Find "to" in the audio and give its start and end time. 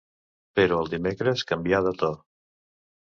2.03-2.11